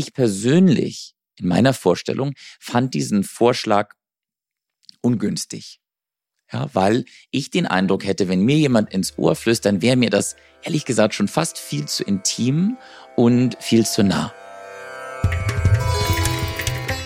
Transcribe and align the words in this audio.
Ich 0.00 0.14
persönlich 0.14 1.12
in 1.36 1.46
meiner 1.46 1.74
Vorstellung 1.74 2.32
fand 2.58 2.94
diesen 2.94 3.22
Vorschlag 3.22 3.92
ungünstig. 5.02 5.78
Ja, 6.50 6.70
weil 6.72 7.04
ich 7.30 7.50
den 7.50 7.66
Eindruck 7.66 8.06
hätte, 8.06 8.26
wenn 8.26 8.40
mir 8.40 8.56
jemand 8.56 8.94
ins 8.94 9.18
Ohr 9.18 9.36
flüstert, 9.36 9.82
wäre 9.82 9.96
mir 9.96 10.08
das 10.08 10.36
ehrlich 10.62 10.86
gesagt 10.86 11.12
schon 11.12 11.28
fast 11.28 11.58
viel 11.58 11.84
zu 11.84 12.02
intim 12.02 12.78
und 13.14 13.58
viel 13.60 13.84
zu 13.84 14.02
nah. 14.02 14.32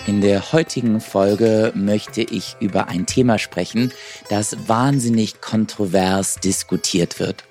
In 0.07 0.21
der 0.21 0.53
heutigen 0.53 1.01
Folge 1.01 1.73
möchte 1.75 2.21
ich 2.21 2.55
über 2.61 2.87
ein 2.87 3.05
Thema 3.07 3.39
sprechen, 3.39 3.91
das 4.29 4.69
wahnsinnig 4.69 5.41
kontrovers 5.41 6.35
diskutiert 6.35 7.19
wird. 7.19 7.43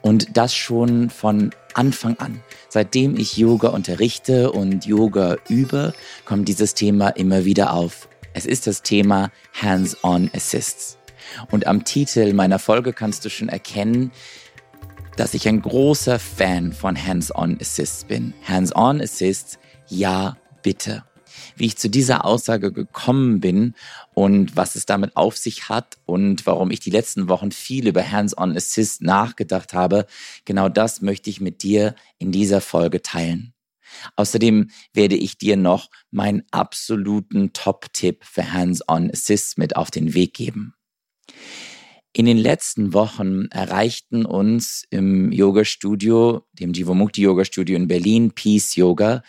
Und 0.00 0.36
das 0.36 0.54
schon 0.54 1.10
von 1.10 1.50
Anfang 1.74 2.18
an. 2.18 2.40
Seitdem 2.68 3.16
ich 3.16 3.36
Yoga 3.36 3.68
unterrichte 3.68 4.52
und 4.52 4.86
Yoga 4.86 5.36
übe, 5.48 5.92
kommt 6.24 6.48
dieses 6.48 6.74
Thema 6.74 7.08
immer 7.08 7.44
wieder 7.44 7.72
auf. 7.72 8.08
Es 8.34 8.46
ist 8.46 8.66
das 8.66 8.82
Thema 8.82 9.30
Hands-on 9.60 10.30
Assists. 10.34 10.98
Und 11.50 11.66
am 11.66 11.84
Titel 11.84 12.32
meiner 12.32 12.58
Folge 12.58 12.92
kannst 12.92 13.24
du 13.24 13.30
schon 13.30 13.48
erkennen, 13.48 14.12
dass 15.16 15.34
ich 15.34 15.46
ein 15.48 15.60
großer 15.60 16.18
Fan 16.18 16.72
von 16.72 16.96
Hands-on 16.96 17.58
Assists 17.60 18.04
bin. 18.04 18.32
Hands-on 18.46 19.00
Assists, 19.00 19.58
ja, 19.88 20.36
bitte. 20.62 21.04
Wie 21.56 21.66
ich 21.66 21.76
zu 21.76 21.88
dieser 21.88 22.24
Aussage 22.24 22.72
gekommen 22.72 23.40
bin 23.40 23.74
und 24.14 24.56
was 24.56 24.74
es 24.76 24.86
damit 24.86 25.16
auf 25.16 25.36
sich 25.36 25.68
hat 25.68 25.98
und 26.06 26.46
warum 26.46 26.70
ich 26.70 26.80
die 26.80 26.90
letzten 26.90 27.28
Wochen 27.28 27.52
viel 27.52 27.88
über 27.88 28.10
Hands-on 28.10 28.56
Assist 28.56 29.02
nachgedacht 29.02 29.74
habe, 29.74 30.06
genau 30.44 30.68
das 30.68 31.02
möchte 31.02 31.30
ich 31.30 31.40
mit 31.40 31.62
dir 31.62 31.94
in 32.18 32.32
dieser 32.32 32.60
Folge 32.60 33.02
teilen. 33.02 33.54
Außerdem 34.16 34.70
werde 34.92 35.16
ich 35.16 35.38
dir 35.38 35.56
noch 35.56 35.90
meinen 36.10 36.42
absoluten 36.50 37.52
Top-Tipp 37.52 38.24
für 38.24 38.52
Hands-on 38.52 39.10
Assist 39.10 39.58
mit 39.58 39.76
auf 39.76 39.90
den 39.90 40.14
Weg 40.14 40.34
geben. 40.34 40.74
In 42.14 42.26
den 42.26 42.36
letzten 42.36 42.92
Wochen 42.92 43.46
erreichten 43.46 44.26
uns 44.26 44.84
im 44.90 45.32
Yoga-Studio, 45.32 46.46
dem 46.52 46.74
Jivamukti 46.74 47.22
Yoga-Studio 47.22 47.74
in 47.74 47.88
Berlin, 47.88 48.32
Peace 48.32 48.76
Yoga, 48.76 49.22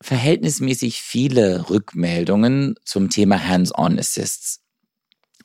verhältnismäßig 0.00 1.02
viele 1.02 1.70
Rückmeldungen 1.70 2.76
zum 2.84 3.10
Thema 3.10 3.46
Hands-on 3.46 3.98
Assists. 3.98 4.60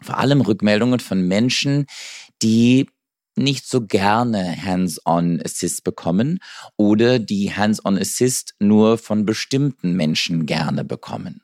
Vor 0.02 0.18
allem 0.18 0.42
Rückmeldungen 0.42 1.00
von 1.00 1.28
Menschen, 1.28 1.86
die 2.42 2.88
nicht 3.36 3.68
so 3.68 3.82
gerne 3.82 4.64
Hands-on 4.64 5.42
Assist 5.44 5.84
bekommen 5.84 6.40
oder 6.78 7.20
die 7.20 7.56
Hands-on 7.56 7.98
Assist 7.98 8.54
nur 8.60 8.98
von 8.98 9.26
bestimmten 9.26 9.94
Menschen 9.94 10.46
gerne 10.46 10.84
bekommen. 10.84 11.42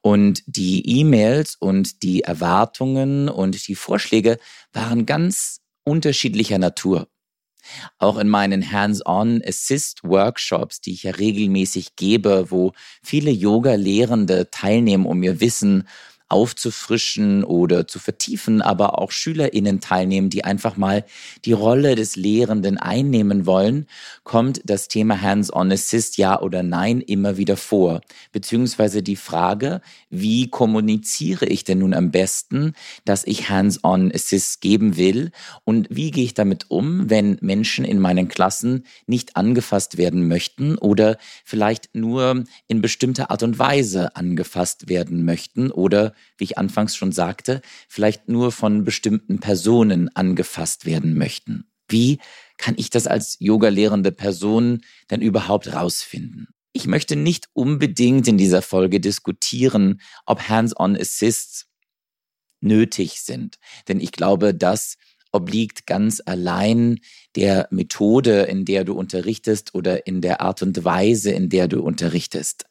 Und 0.00 0.42
die 0.46 1.00
E-Mails 1.00 1.56
und 1.58 2.02
die 2.02 2.22
Erwartungen 2.22 3.28
und 3.28 3.68
die 3.68 3.74
Vorschläge 3.74 4.38
waren 4.72 5.06
ganz 5.06 5.60
unterschiedlicher 5.84 6.58
Natur. 6.58 7.08
Auch 7.98 8.18
in 8.18 8.28
meinen 8.28 8.72
Hands-on 8.72 9.42
Assist 9.46 10.04
Workshops, 10.04 10.80
die 10.80 10.92
ich 10.92 11.04
ja 11.04 11.12
regelmäßig 11.12 11.96
gebe, 11.96 12.50
wo 12.50 12.72
viele 13.02 13.30
Yoga-Lehrende 13.30 14.50
teilnehmen, 14.50 15.06
um 15.06 15.22
ihr 15.22 15.40
Wissen 15.40 15.88
aufzufrischen 16.28 17.42
oder 17.42 17.86
zu 17.86 17.98
vertiefen, 17.98 18.60
aber 18.60 18.98
auch 18.98 19.10
SchülerInnen 19.10 19.80
teilnehmen, 19.80 20.28
die 20.28 20.44
einfach 20.44 20.76
mal 20.76 21.04
die 21.44 21.52
Rolle 21.52 21.94
des 21.94 22.16
Lehrenden 22.16 22.76
einnehmen 22.76 23.46
wollen, 23.46 23.86
kommt 24.24 24.60
das 24.64 24.88
Thema 24.88 25.20
Hands-on 25.20 25.72
Assist 25.72 26.18
ja 26.18 26.40
oder 26.40 26.62
nein 26.62 27.00
immer 27.00 27.36
wieder 27.38 27.56
vor. 27.56 28.02
Beziehungsweise 28.32 29.02
die 29.02 29.16
Frage, 29.16 29.80
wie 30.10 30.48
kommuniziere 30.48 31.46
ich 31.46 31.64
denn 31.64 31.78
nun 31.78 31.94
am 31.94 32.10
besten, 32.10 32.74
dass 33.04 33.24
ich 33.24 33.48
Hands-on 33.48 34.12
Assist 34.12 34.60
geben 34.60 34.96
will 34.96 35.30
und 35.64 35.88
wie 35.90 36.10
gehe 36.10 36.24
ich 36.24 36.34
damit 36.34 36.66
um, 36.70 37.08
wenn 37.08 37.38
Menschen 37.40 37.84
in 37.84 38.00
meinen 38.00 38.28
Klassen 38.28 38.84
nicht 39.06 39.36
angefasst 39.36 39.96
werden 39.96 40.28
möchten 40.28 40.76
oder 40.76 41.16
vielleicht 41.44 41.94
nur 41.94 42.44
in 42.66 42.82
bestimmter 42.82 43.30
Art 43.30 43.42
und 43.42 43.58
Weise 43.58 44.14
angefasst 44.14 44.88
werden 44.88 45.24
möchten 45.24 45.70
oder 45.70 46.12
wie 46.36 46.44
ich 46.44 46.58
anfangs 46.58 46.96
schon 46.96 47.12
sagte, 47.12 47.60
vielleicht 47.88 48.28
nur 48.28 48.52
von 48.52 48.84
bestimmten 48.84 49.40
Personen 49.40 50.08
angefasst 50.14 50.86
werden 50.86 51.16
möchten. 51.16 51.70
Wie 51.88 52.18
kann 52.58 52.74
ich 52.76 52.90
das 52.90 53.06
als 53.06 53.36
Yoga-lehrende 53.40 54.12
Person 54.12 54.80
denn 55.10 55.20
überhaupt 55.20 55.72
rausfinden? 55.72 56.48
Ich 56.72 56.86
möchte 56.86 57.16
nicht 57.16 57.48
unbedingt 57.54 58.28
in 58.28 58.36
dieser 58.36 58.62
Folge 58.62 59.00
diskutieren, 59.00 60.00
ob 60.26 60.48
Hands-on 60.48 60.96
Assists 60.96 61.66
nötig 62.60 63.22
sind, 63.22 63.56
denn 63.88 64.00
ich 64.00 64.12
glaube, 64.12 64.54
das 64.54 64.96
obliegt 65.32 65.86
ganz 65.86 66.22
allein 66.24 67.00
der 67.36 67.68
Methode, 67.70 68.42
in 68.42 68.64
der 68.64 68.84
du 68.84 68.94
unterrichtest 68.94 69.74
oder 69.74 70.06
in 70.06 70.20
der 70.20 70.40
Art 70.40 70.62
und 70.62 70.84
Weise, 70.84 71.30
in 71.30 71.48
der 71.48 71.68
du 71.68 71.82
unterrichtest. 71.82 72.64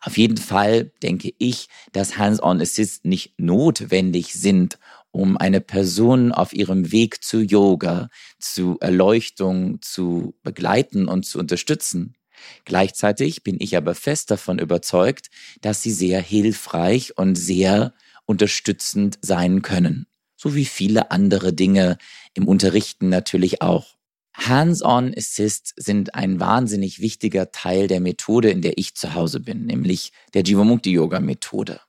Auf 0.00 0.18
jeden 0.18 0.36
Fall 0.36 0.92
denke 1.02 1.32
ich, 1.38 1.68
dass 1.92 2.18
Hands-on 2.18 2.60
Assists 2.60 3.04
nicht 3.04 3.38
notwendig 3.38 4.34
sind, 4.34 4.78
um 5.10 5.36
eine 5.36 5.60
Person 5.60 6.32
auf 6.32 6.52
ihrem 6.52 6.92
Weg 6.92 7.22
zu 7.24 7.40
Yoga, 7.40 8.10
zu 8.38 8.76
Erleuchtung 8.80 9.80
zu 9.80 10.34
begleiten 10.42 11.08
und 11.08 11.24
zu 11.24 11.38
unterstützen. 11.38 12.16
Gleichzeitig 12.64 13.42
bin 13.42 13.56
ich 13.58 13.76
aber 13.76 13.94
fest 13.94 14.30
davon 14.30 14.58
überzeugt, 14.58 15.30
dass 15.62 15.82
sie 15.82 15.92
sehr 15.92 16.20
hilfreich 16.20 17.16
und 17.16 17.34
sehr 17.34 17.94
unterstützend 18.26 19.18
sein 19.22 19.62
können. 19.62 20.06
So 20.36 20.54
wie 20.54 20.66
viele 20.66 21.10
andere 21.10 21.54
Dinge 21.54 21.96
im 22.34 22.46
Unterrichten 22.46 23.08
natürlich 23.08 23.62
auch. 23.62 23.95
Hands-on 24.36 25.14
Assists 25.16 25.72
sind 25.76 26.14
ein 26.14 26.38
wahnsinnig 26.40 27.00
wichtiger 27.00 27.50
Teil 27.52 27.88
der 27.88 28.00
Methode, 28.00 28.50
in 28.50 28.60
der 28.60 28.78
ich 28.78 28.94
zu 28.94 29.14
Hause 29.14 29.40
bin, 29.40 29.66
nämlich 29.66 30.12
der 30.34 30.42
Jivamukti 30.42 30.92
Yoga 30.92 31.20
Methode. 31.20 31.80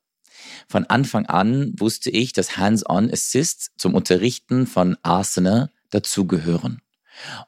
Von 0.67 0.85
Anfang 0.85 1.25
an 1.25 1.73
wusste 1.77 2.09
ich, 2.09 2.33
dass 2.33 2.57
Hands-on 2.57 3.11
Assists 3.11 3.71
zum 3.77 3.95
Unterrichten 3.95 4.65
von 4.65 4.97
Asana 5.03 5.71
dazugehören. 5.89 6.81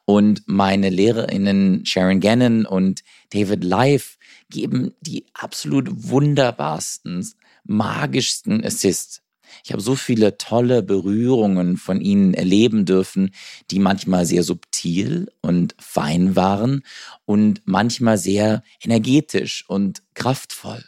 Und 0.04 0.42
meine 0.46 0.90
LehrerInnen 0.90 1.86
Sharon 1.86 2.20
Gannon 2.20 2.66
und 2.66 3.02
David 3.30 3.64
Life 3.64 4.16
geben 4.50 4.94
die 5.00 5.26
absolut 5.32 5.88
wunderbarsten, 6.10 7.26
magischsten 7.64 8.64
Assists. 8.64 9.22
Ich 9.64 9.72
habe 9.72 9.82
so 9.82 9.94
viele 9.94 10.38
tolle 10.38 10.82
Berührungen 10.82 11.76
von 11.76 12.00
ihnen 12.00 12.34
erleben 12.34 12.84
dürfen, 12.84 13.30
die 13.70 13.78
manchmal 13.78 14.26
sehr 14.26 14.42
subtil 14.42 15.30
und 15.40 15.74
fein 15.78 16.36
waren 16.36 16.82
und 17.24 17.62
manchmal 17.64 18.18
sehr 18.18 18.62
energetisch 18.82 19.64
und 19.68 20.02
kraftvoll. 20.14 20.84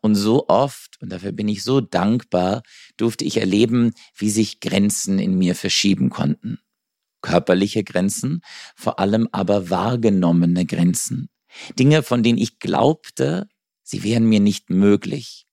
Und 0.00 0.14
so 0.14 0.48
oft, 0.48 1.00
und 1.00 1.10
dafür 1.12 1.32
bin 1.32 1.48
ich 1.48 1.62
so 1.62 1.80
dankbar, 1.80 2.62
durfte 2.96 3.24
ich 3.24 3.36
erleben, 3.36 3.94
wie 4.16 4.30
sich 4.30 4.60
Grenzen 4.60 5.18
in 5.18 5.38
mir 5.38 5.54
verschieben 5.54 6.10
konnten. 6.10 6.58
Körperliche 7.22 7.84
Grenzen, 7.84 8.40
vor 8.74 8.98
allem 8.98 9.28
aber 9.30 9.70
wahrgenommene 9.70 10.64
Grenzen. 10.66 11.28
Dinge, 11.78 12.02
von 12.02 12.22
denen 12.22 12.38
ich 12.38 12.58
glaubte, 12.58 13.48
sie 13.82 14.02
wären 14.02 14.24
mir 14.24 14.40
nicht 14.40 14.70
möglich. 14.70 15.46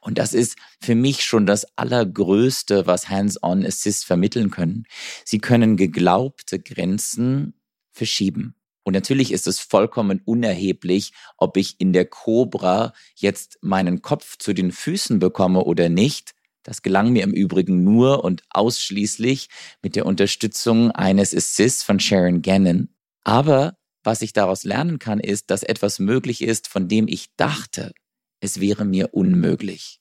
Und 0.00 0.18
das 0.18 0.32
ist 0.34 0.56
für 0.80 0.94
mich 0.94 1.24
schon 1.24 1.46
das 1.46 1.66
Allergrößte, 1.76 2.86
was 2.86 3.08
Hands-on 3.08 3.64
Assist 3.64 4.04
vermitteln 4.04 4.50
können. 4.50 4.84
Sie 5.24 5.38
können 5.38 5.76
geglaubte 5.76 6.58
Grenzen 6.58 7.54
verschieben. 7.92 8.54
Und 8.82 8.94
natürlich 8.94 9.30
ist 9.32 9.46
es 9.46 9.60
vollkommen 9.60 10.20
unerheblich, 10.24 11.12
ob 11.36 11.56
ich 11.56 11.80
in 11.80 11.92
der 11.92 12.06
Cobra 12.06 12.92
jetzt 13.14 13.58
meinen 13.60 14.02
Kopf 14.02 14.38
zu 14.38 14.52
den 14.52 14.72
Füßen 14.72 15.18
bekomme 15.18 15.64
oder 15.64 15.88
nicht. 15.88 16.32
Das 16.62 16.82
gelang 16.82 17.12
mir 17.12 17.22
im 17.22 17.32
Übrigen 17.32 17.84
nur 17.84 18.24
und 18.24 18.42
ausschließlich 18.50 19.48
mit 19.82 19.96
der 19.96 20.06
Unterstützung 20.06 20.90
eines 20.90 21.34
Assists 21.34 21.82
von 21.82 22.00
Sharon 22.00 22.42
Gannon. 22.42 22.88
Aber 23.22 23.76
was 24.02 24.22
ich 24.22 24.32
daraus 24.32 24.64
lernen 24.64 24.98
kann, 24.98 25.20
ist, 25.20 25.50
dass 25.50 25.62
etwas 25.62 25.98
möglich 25.98 26.42
ist, 26.42 26.68
von 26.68 26.88
dem 26.88 27.06
ich 27.06 27.34
dachte, 27.36 27.92
es 28.40 28.60
wäre 28.60 28.84
mir 28.84 29.14
unmöglich. 29.14 30.00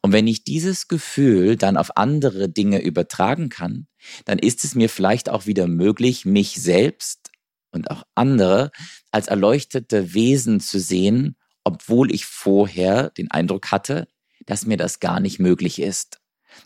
Und 0.00 0.12
wenn 0.12 0.26
ich 0.26 0.44
dieses 0.44 0.88
Gefühl 0.88 1.56
dann 1.56 1.76
auf 1.76 1.96
andere 1.96 2.48
Dinge 2.48 2.82
übertragen 2.82 3.48
kann, 3.48 3.86
dann 4.24 4.38
ist 4.38 4.64
es 4.64 4.74
mir 4.74 4.88
vielleicht 4.88 5.28
auch 5.28 5.46
wieder 5.46 5.66
möglich, 5.66 6.24
mich 6.24 6.60
selbst 6.60 7.30
und 7.70 7.90
auch 7.90 8.02
andere 8.14 8.70
als 9.10 9.28
erleuchtete 9.28 10.14
Wesen 10.14 10.60
zu 10.60 10.80
sehen, 10.80 11.36
obwohl 11.64 12.12
ich 12.12 12.26
vorher 12.26 13.10
den 13.10 13.30
Eindruck 13.30 13.70
hatte, 13.70 14.08
dass 14.46 14.66
mir 14.66 14.76
das 14.76 15.00
gar 15.00 15.20
nicht 15.20 15.38
möglich 15.38 15.80
ist. 15.80 16.18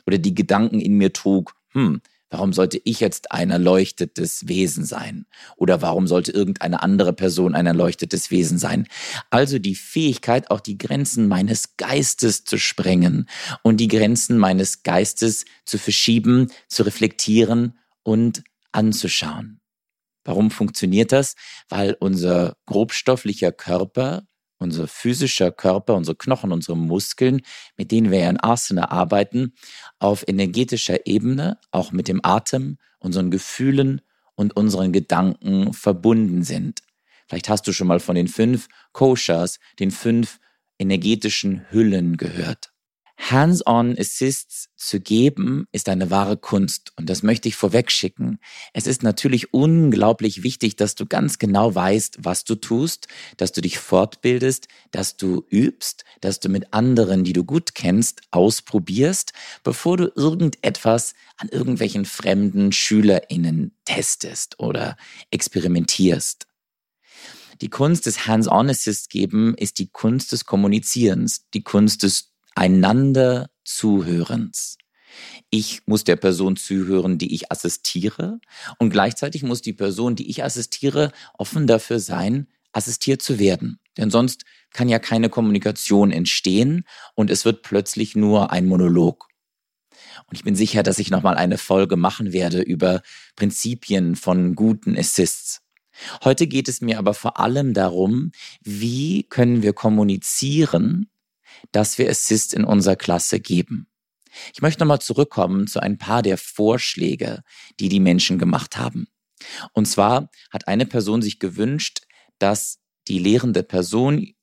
Oder 0.06 0.18
die 0.18 0.34
Gedanken 0.34 0.80
in 0.80 0.94
mir 0.94 1.12
trug, 1.12 1.54
hm, 1.72 2.00
Warum 2.36 2.52
sollte 2.52 2.78
ich 2.84 3.00
jetzt 3.00 3.32
ein 3.32 3.50
erleuchtetes 3.50 4.46
Wesen 4.46 4.84
sein? 4.84 5.24
Oder 5.56 5.80
warum 5.80 6.06
sollte 6.06 6.32
irgendeine 6.32 6.82
andere 6.82 7.14
Person 7.14 7.54
ein 7.54 7.64
erleuchtetes 7.64 8.30
Wesen 8.30 8.58
sein? 8.58 8.86
Also 9.30 9.58
die 9.58 9.74
Fähigkeit, 9.74 10.50
auch 10.50 10.60
die 10.60 10.76
Grenzen 10.76 11.28
meines 11.28 11.78
Geistes 11.78 12.44
zu 12.44 12.58
sprengen 12.58 13.26
und 13.62 13.78
die 13.78 13.88
Grenzen 13.88 14.36
meines 14.36 14.82
Geistes 14.82 15.46
zu 15.64 15.78
verschieben, 15.78 16.48
zu 16.68 16.82
reflektieren 16.82 17.78
und 18.02 18.44
anzuschauen. 18.70 19.62
Warum 20.22 20.50
funktioniert 20.50 21.12
das? 21.12 21.36
Weil 21.70 21.96
unser 22.00 22.58
grobstofflicher 22.66 23.50
Körper 23.50 24.26
unser 24.58 24.88
physischer 24.88 25.50
Körper, 25.50 25.94
unsere 25.94 26.16
Knochen, 26.16 26.52
unsere 26.52 26.76
Muskeln, 26.76 27.42
mit 27.76 27.90
denen 27.90 28.10
wir 28.10 28.28
in 28.28 28.42
Asana 28.42 28.90
arbeiten, 28.90 29.54
auf 29.98 30.24
energetischer 30.26 31.06
Ebene, 31.06 31.58
auch 31.70 31.92
mit 31.92 32.08
dem 32.08 32.20
Atem, 32.22 32.78
unseren 32.98 33.30
Gefühlen 33.30 34.00
und 34.34 34.56
unseren 34.56 34.92
Gedanken 34.92 35.72
verbunden 35.72 36.42
sind. 36.42 36.82
Vielleicht 37.26 37.48
hast 37.48 37.66
du 37.66 37.72
schon 37.72 37.88
mal 37.88 38.00
von 38.00 38.14
den 38.14 38.28
fünf 38.28 38.68
Koshas, 38.92 39.58
den 39.78 39.90
fünf 39.90 40.38
energetischen 40.78 41.66
Hüllen 41.70 42.16
gehört. 42.16 42.72
Hands-on 43.18 43.96
Assists 43.98 44.68
zu 44.76 45.00
geben, 45.00 45.66
ist 45.72 45.88
eine 45.88 46.10
wahre 46.10 46.36
Kunst. 46.36 46.92
Und 46.96 47.08
das 47.08 47.22
möchte 47.22 47.48
ich 47.48 47.56
vorweg 47.56 47.90
schicken. 47.90 48.38
Es 48.72 48.86
ist 48.86 49.02
natürlich 49.02 49.52
unglaublich 49.54 50.42
wichtig, 50.42 50.76
dass 50.76 50.94
du 50.94 51.06
ganz 51.06 51.38
genau 51.38 51.74
weißt, 51.74 52.18
was 52.20 52.44
du 52.44 52.54
tust, 52.54 53.08
dass 53.36 53.52
du 53.52 53.60
dich 53.60 53.78
fortbildest, 53.78 54.68
dass 54.90 55.16
du 55.16 55.44
übst, 55.50 56.04
dass 56.20 56.40
du 56.40 56.48
mit 56.48 56.72
anderen, 56.72 57.24
die 57.24 57.32
du 57.32 57.44
gut 57.44 57.74
kennst, 57.74 58.20
ausprobierst, 58.30 59.32
bevor 59.64 59.96
du 59.96 60.12
irgendetwas 60.14 61.14
an 61.36 61.48
irgendwelchen 61.48 62.04
fremden 62.04 62.70
SchülerInnen 62.70 63.76
testest 63.84 64.60
oder 64.60 64.96
experimentierst. 65.30 66.46
Die 67.62 67.70
Kunst 67.70 68.04
des 68.04 68.26
Hands-on-Assist 68.26 69.08
geben 69.08 69.54
ist 69.56 69.78
die 69.78 69.88
Kunst 69.88 70.32
des 70.32 70.44
Kommunizierens, 70.44 71.46
die 71.54 71.62
Kunst 71.62 72.02
des 72.02 72.35
einander 72.56 73.48
Zuhörens. 73.64 74.78
Ich 75.50 75.86
muss 75.86 76.04
der 76.04 76.16
Person 76.16 76.56
zuhören, 76.56 77.18
die 77.18 77.34
ich 77.34 77.52
assistiere 77.52 78.40
und 78.78 78.90
gleichzeitig 78.90 79.42
muss 79.42 79.62
die 79.62 79.72
Person, 79.72 80.16
die 80.16 80.28
ich 80.28 80.42
assistiere, 80.42 81.12
offen 81.38 81.66
dafür 81.66 82.00
sein, 82.00 82.48
assistiert 82.72 83.22
zu 83.22 83.38
werden. 83.38 83.78
Denn 83.96 84.10
sonst 84.10 84.44
kann 84.72 84.88
ja 84.88 84.98
keine 84.98 85.30
Kommunikation 85.30 86.10
entstehen 86.10 86.84
und 87.14 87.30
es 87.30 87.44
wird 87.44 87.62
plötzlich 87.62 88.16
nur 88.16 88.50
ein 88.50 88.66
Monolog. 88.66 89.28
Und 90.26 90.36
ich 90.36 90.44
bin 90.44 90.56
sicher, 90.56 90.82
dass 90.82 90.98
ich 90.98 91.10
nochmal 91.10 91.36
eine 91.36 91.58
Folge 91.58 91.96
machen 91.96 92.32
werde 92.32 92.60
über 92.60 93.02
Prinzipien 93.36 94.16
von 94.16 94.54
guten 94.54 94.98
Assists. 94.98 95.62
Heute 96.24 96.46
geht 96.46 96.68
es 96.68 96.80
mir 96.80 96.98
aber 96.98 97.14
vor 97.14 97.38
allem 97.40 97.72
darum, 97.72 98.32
wie 98.62 99.22
können 99.24 99.62
wir 99.62 99.72
kommunizieren, 99.72 101.08
dass 101.72 101.98
wir 101.98 102.10
Assist 102.10 102.54
in 102.54 102.64
unserer 102.64 102.96
Klasse 102.96 103.40
geben. 103.40 103.88
Ich 104.52 104.62
möchte 104.62 104.80
nochmal 104.80 105.00
zurückkommen 105.00 105.66
zu 105.66 105.80
ein 105.80 105.98
paar 105.98 106.22
der 106.22 106.38
Vorschläge, 106.38 107.42
die 107.80 107.88
die 107.88 108.00
Menschen 108.00 108.38
gemacht 108.38 108.76
haben. 108.76 109.08
Und 109.72 109.86
zwar 109.86 110.30
hat 110.50 110.68
eine 110.68 110.86
Person 110.86 111.22
sich 111.22 111.38
gewünscht, 111.38 112.00
dass 112.38 112.78
die 113.08 113.18
lehrende 113.18 113.62
Person 113.62 114.34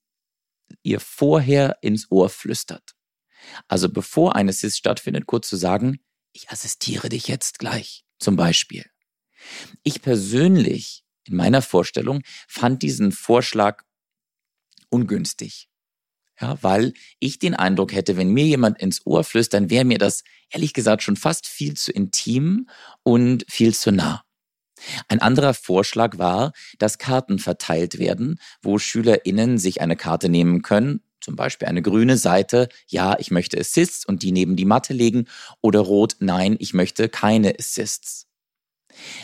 ihr 0.82 1.00
vorher 1.00 1.78
ins 1.82 2.10
Ohr 2.10 2.28
flüstert. 2.28 2.94
Also 3.68 3.88
bevor 3.88 4.36
ein 4.36 4.48
Assist 4.48 4.78
stattfindet, 4.78 5.26
kurz 5.26 5.48
zu 5.48 5.56
sagen, 5.56 6.00
ich 6.32 6.50
assistiere 6.50 7.08
dich 7.08 7.28
jetzt 7.28 7.58
gleich, 7.58 8.04
zum 8.18 8.36
Beispiel. 8.36 8.84
Ich 9.82 10.02
persönlich, 10.02 11.04
in 11.24 11.36
meiner 11.36 11.62
Vorstellung, 11.62 12.22
fand 12.48 12.82
diesen 12.82 13.12
Vorschlag 13.12 13.82
ungünstig. 14.88 15.68
Ja, 16.40 16.58
weil 16.62 16.94
ich 17.20 17.38
den 17.38 17.54
Eindruck 17.54 17.92
hätte, 17.92 18.16
wenn 18.16 18.30
mir 18.30 18.44
jemand 18.44 18.80
ins 18.80 19.06
Ohr 19.06 19.22
flüstert, 19.22 19.60
dann 19.60 19.70
wäre 19.70 19.84
mir 19.84 19.98
das 19.98 20.24
ehrlich 20.50 20.72
gesagt 20.72 21.02
schon 21.02 21.16
fast 21.16 21.46
viel 21.46 21.74
zu 21.74 21.92
intim 21.92 22.68
und 23.04 23.44
viel 23.48 23.74
zu 23.74 23.92
nah. 23.92 24.24
Ein 25.08 25.20
anderer 25.20 25.54
Vorschlag 25.54 26.18
war, 26.18 26.52
dass 26.78 26.98
Karten 26.98 27.38
verteilt 27.38 27.98
werden, 27.98 28.40
wo 28.62 28.78
SchülerInnen 28.78 29.58
sich 29.58 29.80
eine 29.80 29.96
Karte 29.96 30.28
nehmen 30.28 30.62
können, 30.62 31.00
zum 31.20 31.36
Beispiel 31.36 31.68
eine 31.68 31.82
grüne 31.82 32.18
Seite, 32.18 32.68
ja, 32.86 33.16
ich 33.18 33.30
möchte 33.30 33.58
Assists 33.58 34.04
und 34.04 34.22
die 34.22 34.32
neben 34.32 34.56
die 34.56 34.66
Matte 34.66 34.92
legen, 34.92 35.26
oder 35.62 35.80
rot, 35.80 36.16
nein, 36.18 36.56
ich 36.58 36.74
möchte 36.74 37.08
keine 37.08 37.54
Assists. 37.58 38.26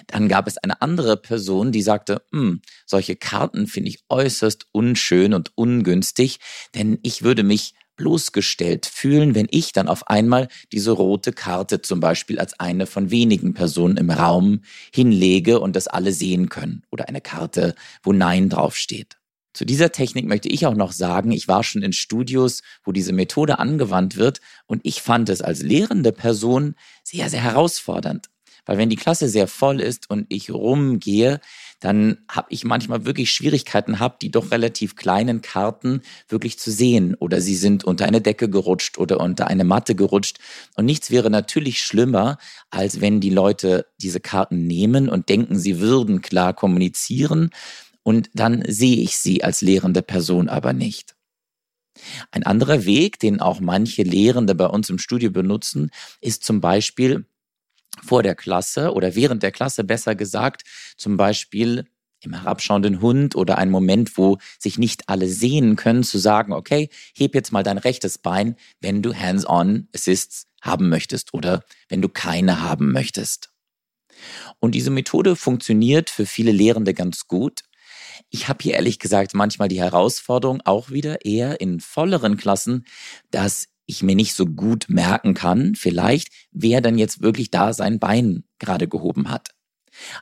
Dann 0.07 0.29
gab 0.29 0.47
es 0.47 0.59
eine 0.59 0.81
andere 0.83 1.17
Person, 1.17 1.73
die 1.73 1.83
sagte, 1.83 2.23
hm, 2.33 2.61
solche 2.87 3.17
Karten 3.17 3.67
finde 3.67 3.91
ich 3.91 4.05
äußerst 4.09 4.67
unschön 4.73 5.35
und 5.35 5.53
ungünstig, 5.57 6.39
denn 6.75 6.99
ich 7.03 7.23
würde 7.23 7.43
mich 7.43 7.75
bloßgestellt 8.01 8.87
fühlen, 8.87 9.35
wenn 9.35 9.47
ich 9.51 9.73
dann 9.73 9.87
auf 9.87 10.09
einmal 10.09 10.49
diese 10.73 10.91
rote 10.91 11.33
Karte 11.33 11.83
zum 11.83 12.01
Beispiel 12.01 12.39
als 12.39 12.59
eine 12.59 12.87
von 12.87 13.11
wenigen 13.11 13.53
Personen 13.53 13.99
im 13.99 14.11
Raum 14.11 14.63
hinlege 14.95 15.61
und 15.61 15.77
das 15.77 15.87
alle 15.87 16.13
sehen 16.13 16.49
können 16.49 16.83
oder 16.91 17.09
eine 17.09 17.21
Karte, 17.21 17.75
wo 18.03 18.15
Nein 18.15 18.49
draufsteht. 18.49 19.19
Zu 19.53 19.67
dieser 19.67 19.93
Technik 19.93 20.27
möchte 20.27 20.49
ich 20.49 20.65
auch 20.65 20.75
noch 20.75 20.93
sagen, 20.93 21.31
ich 21.31 21.47
war 21.47 21.63
schon 21.63 21.83
in 21.83 21.93
Studios, 21.93 22.63
wo 22.85 22.93
diese 22.93 23.13
Methode 23.13 23.59
angewandt 23.59 24.17
wird 24.17 24.41
und 24.67 24.81
ich 24.85 25.03
fand 25.03 25.29
es 25.29 25.43
als 25.43 25.61
lehrende 25.61 26.13
Person 26.13 26.77
sehr, 27.05 27.29
sehr 27.29 27.43
herausfordernd. 27.43 28.31
Weil 28.71 28.79
wenn 28.79 28.89
die 28.89 28.95
Klasse 28.95 29.29
sehr 29.29 29.49
voll 29.49 29.81
ist 29.81 30.09
und 30.11 30.27
ich 30.29 30.53
rumgehe, 30.53 31.41
dann 31.81 32.19
habe 32.29 32.47
ich 32.51 32.65
manchmal 32.65 33.05
wirklich 33.05 33.33
Schwierigkeiten 33.33 33.99
habe, 33.99 34.15
die 34.23 34.31
doch 34.31 34.53
relativ 34.53 34.95
kleinen 34.95 35.43
Karten 35.43 36.03
wirklich 36.29 36.57
zu 36.57 36.71
sehen. 36.71 37.17
Oder 37.17 37.41
sie 37.41 37.57
sind 37.57 37.83
unter 37.83 38.05
eine 38.05 38.21
Decke 38.21 38.49
gerutscht 38.49 38.97
oder 38.97 39.19
unter 39.19 39.49
eine 39.49 39.65
Matte 39.65 39.97
gerutscht. 39.97 40.39
Und 40.77 40.85
nichts 40.85 41.11
wäre 41.11 41.31
natürlich 41.31 41.83
schlimmer, 41.83 42.39
als 42.71 43.01
wenn 43.01 43.19
die 43.19 43.31
Leute 43.31 43.87
diese 44.01 44.21
Karten 44.21 44.69
nehmen 44.69 45.09
und 45.09 45.31
denken, 45.31 45.59
sie 45.59 45.81
würden 45.81 46.23
klar 46.23 46.55
kommunizieren. 46.55 47.51
Und 48.05 48.31
dann 48.35 48.63
sehe 48.69 48.99
ich 48.99 49.17
sie 49.17 49.43
als 49.43 49.63
lehrende 49.63 50.03
Person 50.03 50.49
aber 50.49 50.73
nicht. 50.73 51.17
Ein 52.31 52.45
anderer 52.45 52.85
Weg, 52.85 53.19
den 53.19 53.41
auch 53.41 53.59
manche 53.59 54.05
Lehrende 54.05 54.55
bei 54.55 54.67
uns 54.67 54.89
im 54.91 54.99
Studio 54.99 55.33
benutzen, 55.33 55.91
ist 56.21 56.45
zum 56.45 56.61
Beispiel 56.61 57.27
vor 58.03 58.23
der 58.23 58.35
Klasse 58.35 58.93
oder 58.93 59.15
während 59.15 59.43
der 59.43 59.53
Klasse 59.53 59.85
besser 59.85 60.15
gesagt, 60.15 60.63
zum 60.97 61.17
Beispiel 61.17 61.87
im 62.23 62.35
herabschauenden 62.35 63.01
Hund 63.01 63.35
oder 63.35 63.59
ein 63.59 63.71
Moment, 63.71 64.17
wo 64.19 64.39
sich 64.59 64.79
nicht 64.79 65.09
alle 65.09 65.29
sehen 65.29 65.77
können, 65.77 66.03
zu 66.03 66.19
sagen, 66.19 66.53
okay, 66.53 66.91
heb 67.17 67.35
jetzt 67.35 67.53
mal 67.53 67.63
dein 67.63 67.79
rechtes 67.79 68.19
Bein, 68.19 68.57
wenn 68.81 69.03
du 69.03 69.15
Hands-on 69.15 69.89
Assists 69.95 70.47
haben 70.61 70.89
möchtest 70.89 71.33
oder 71.33 71.65
wenn 71.89 72.03
du 72.03 72.09
keine 72.09 72.61
haben 72.61 72.93
möchtest. 72.93 73.51
Und 74.59 74.75
diese 74.75 74.91
Methode 74.91 75.35
funktioniert 75.35 76.11
für 76.11 76.27
viele 76.27 76.53
Lehrende 76.53 76.93
ganz 76.93 77.27
gut. 77.27 77.63
Ich 78.29 78.49
habe 78.49 78.63
hier 78.63 78.75
ehrlich 78.75 78.99
gesagt 78.99 79.35
manchmal 79.35 79.69
die 79.69 79.81
Herausforderung 79.81 80.61
auch 80.65 80.91
wieder 80.91 81.25
eher 81.25 81.61
in 81.61 81.81
volleren 81.81 82.37
Klassen, 82.37 82.85
dass 83.31 83.69
ich 83.91 84.03
mir 84.03 84.17
nicht 84.17 84.35
so 84.35 84.47
gut 84.47 84.87
merken 84.89 85.35
kann, 85.35 85.75
vielleicht, 85.75 86.29
wer 86.53 86.81
dann 86.81 86.99
jetzt 86.99 87.21
wirklich 87.21 87.51
da 87.51 87.73
sein 87.73 87.99
Bein 87.99 88.45
gerade 88.59 88.89
gehoben 88.89 89.31
hat. 89.31 89.51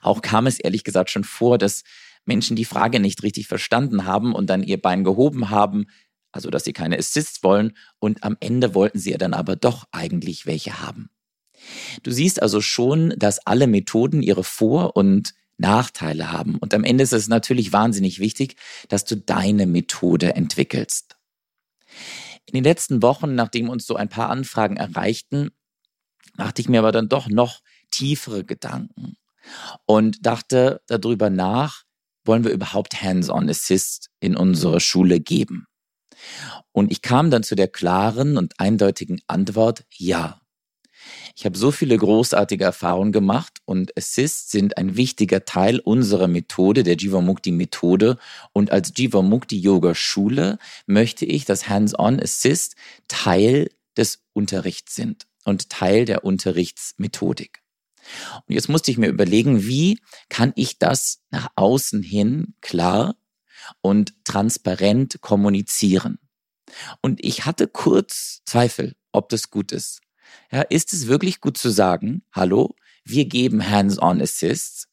Auch 0.02 0.22
kam 0.22 0.46
es 0.46 0.58
ehrlich 0.58 0.84
gesagt 0.84 1.10
schon 1.10 1.24
vor, 1.24 1.58
dass 1.58 1.84
Menschen 2.24 2.56
die 2.56 2.64
Frage 2.64 3.00
nicht 3.00 3.22
richtig 3.22 3.46
verstanden 3.46 4.04
haben 4.04 4.34
und 4.34 4.50
dann 4.50 4.62
ihr 4.62 4.80
Bein 4.80 5.04
gehoben 5.04 5.50
haben, 5.50 5.86
also 6.32 6.50
dass 6.50 6.64
sie 6.64 6.72
keine 6.72 6.98
Assists 6.98 7.42
wollen 7.42 7.76
und 7.98 8.22
am 8.24 8.36
Ende 8.40 8.74
wollten 8.74 8.98
sie 8.98 9.12
ja 9.12 9.18
dann 9.18 9.34
aber 9.34 9.56
doch 9.56 9.86
eigentlich 9.92 10.46
welche 10.46 10.80
haben. 10.80 11.10
Du 12.02 12.10
siehst 12.10 12.40
also 12.42 12.60
schon, 12.60 13.14
dass 13.16 13.44
alle 13.46 13.66
Methoden 13.66 14.22
ihre 14.22 14.44
Vor- 14.44 14.96
und 14.96 15.34
Nachteile 15.56 16.30
haben 16.30 16.56
und 16.56 16.72
am 16.72 16.84
Ende 16.84 17.02
ist 17.02 17.12
es 17.12 17.28
natürlich 17.28 17.72
wahnsinnig 17.72 18.20
wichtig, 18.20 18.56
dass 18.88 19.04
du 19.04 19.16
deine 19.16 19.66
Methode 19.66 20.36
entwickelst. 20.36 21.16
In 22.48 22.54
den 22.54 22.64
letzten 22.64 23.02
Wochen, 23.02 23.34
nachdem 23.34 23.68
uns 23.68 23.84
so 23.84 23.94
ein 23.94 24.08
paar 24.08 24.30
Anfragen 24.30 24.78
erreichten, 24.78 25.50
machte 26.38 26.62
ich 26.62 26.68
mir 26.70 26.78
aber 26.78 26.92
dann 26.92 27.10
doch 27.10 27.28
noch 27.28 27.60
tiefere 27.90 28.42
Gedanken 28.42 29.16
und 29.84 30.24
dachte 30.24 30.80
darüber 30.86 31.28
nach, 31.28 31.82
wollen 32.24 32.44
wir 32.44 32.50
überhaupt 32.50 33.02
Hands-on 33.02 33.50
Assist 33.50 34.08
in 34.20 34.34
unsere 34.34 34.80
Schule 34.80 35.20
geben? 35.20 35.66
Und 36.72 36.90
ich 36.90 37.02
kam 37.02 37.30
dann 37.30 37.42
zu 37.42 37.54
der 37.54 37.68
klaren 37.68 38.38
und 38.38 38.58
eindeutigen 38.58 39.20
Antwort, 39.26 39.84
ja. 39.94 40.40
Ich 41.36 41.44
habe 41.44 41.56
so 41.56 41.70
viele 41.70 41.96
großartige 41.96 42.64
Erfahrungen 42.64 43.12
gemacht 43.12 43.58
und 43.64 43.96
Assists 43.96 44.50
sind 44.50 44.76
ein 44.76 44.96
wichtiger 44.96 45.44
Teil 45.44 45.80
unserer 45.80 46.28
Methode, 46.28 46.82
der 46.82 46.96
Jivamukti 46.96 47.52
Methode. 47.52 48.18
Und 48.52 48.70
als 48.70 48.92
Jivamukti 48.96 49.58
Yoga 49.58 49.94
Schule 49.94 50.58
möchte 50.86 51.24
ich, 51.24 51.44
dass 51.44 51.68
Hands-on 51.68 52.20
Assist 52.20 52.76
Teil 53.08 53.70
des 53.96 54.22
Unterrichts 54.32 54.94
sind 54.94 55.26
und 55.44 55.70
Teil 55.70 56.04
der 56.04 56.24
Unterrichtsmethodik. 56.24 57.62
Und 58.46 58.54
jetzt 58.54 58.68
musste 58.68 58.90
ich 58.90 58.98
mir 58.98 59.08
überlegen, 59.08 59.64
wie 59.64 60.00
kann 60.28 60.52
ich 60.56 60.78
das 60.78 61.20
nach 61.30 61.48
außen 61.56 62.02
hin 62.02 62.54
klar 62.60 63.16
und 63.80 64.14
transparent 64.24 65.20
kommunizieren? 65.20 66.18
Und 67.00 67.24
ich 67.24 67.44
hatte 67.44 67.66
kurz 67.66 68.42
Zweifel, 68.44 68.94
ob 69.12 69.28
das 69.28 69.50
gut 69.50 69.72
ist. 69.72 70.00
Ja, 70.50 70.62
ist 70.62 70.92
es 70.92 71.06
wirklich 71.06 71.40
gut 71.40 71.58
zu 71.58 71.70
sagen, 71.70 72.22
hallo, 72.32 72.74
wir 73.04 73.26
geben 73.26 73.68
Hands-on 73.68 74.20
Assists? 74.20 74.88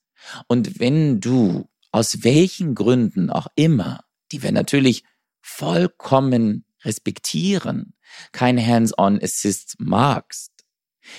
Und 0.47 0.79
wenn 0.79 1.19
du 1.19 1.67
aus 1.91 2.23
welchen 2.23 2.75
Gründen 2.75 3.29
auch 3.29 3.47
immer, 3.55 4.01
die 4.31 4.43
wir 4.43 4.51
natürlich 4.51 5.03
vollkommen 5.41 6.65
respektieren, 6.83 7.93
kein 8.31 8.63
Hands-on 8.63 9.21
Assist 9.21 9.75
magst, 9.79 10.51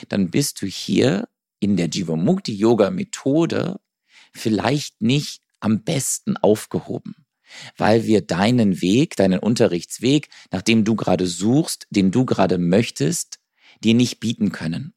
dann 0.09 0.31
bist 0.31 0.63
du 0.63 0.67
hier 0.67 1.29
in 1.61 1.77
der 1.77 1.89
Jivamukti 1.89 2.55
Yoga 2.55 2.91
Methode 2.91 3.81
vielleicht 4.33 5.01
nicht 5.01 5.43
am 5.61 5.83
besten 5.85 6.37
aufgehoben, 6.37 7.15
weil 7.77 8.05
wir 8.05 8.21
deinen 8.21 8.81
Weg, 8.81 9.17
deinen 9.17 9.39
Unterrichtsweg, 9.39 10.29
nach 10.51 10.63
dem 10.63 10.85
du 10.85 10.95
gerade 10.95 11.27
suchst, 11.27 11.87
den 11.91 12.11
du 12.11 12.25
gerade 12.25 12.59
möchtest, 12.59 13.39
dir 13.83 13.95
nicht 13.95 14.21
bieten 14.21 14.53
können. 14.53 14.95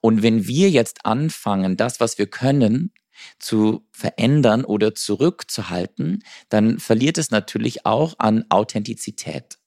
Und 0.00 0.22
wenn 0.22 0.46
wir 0.46 0.70
jetzt 0.70 1.04
anfangen, 1.06 1.76
das, 1.76 2.00
was 2.00 2.18
wir 2.18 2.26
können, 2.26 2.92
zu 3.38 3.86
verändern 3.92 4.64
oder 4.64 4.94
zurückzuhalten, 4.94 6.22
dann 6.48 6.78
verliert 6.78 7.18
es 7.18 7.30
natürlich 7.30 7.84
auch 7.84 8.14
an 8.18 8.46
Authentizität. 8.48 9.58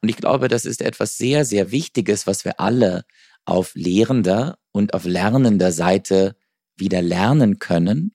Und 0.00 0.08
ich 0.08 0.16
glaube, 0.16 0.48
das 0.48 0.64
ist 0.64 0.80
etwas 0.80 1.18
sehr, 1.18 1.44
sehr 1.44 1.70
Wichtiges, 1.70 2.26
was 2.26 2.44
wir 2.44 2.60
alle 2.60 3.04
auf 3.44 3.74
lehrender 3.74 4.58
und 4.72 4.94
auf 4.94 5.04
lernender 5.04 5.72
Seite 5.72 6.36
wieder 6.76 7.02
lernen 7.02 7.58
können, 7.58 8.14